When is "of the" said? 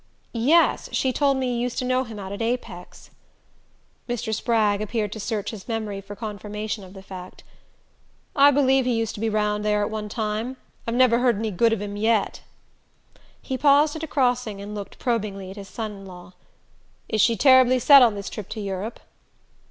6.83-7.03